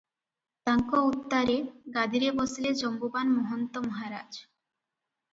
ତାଙ୍କ 0.67 1.01
ଉତ୍ତାରେ 1.09 1.57
ଗାଦିରେ 1.97 2.31
ବସିଲେ 2.39 2.71
ଜମ୍ବୁବାନ୍ 2.79 3.33
ମହନ୍ତ 3.35 3.83
ମହାରାଜ। 3.89 4.39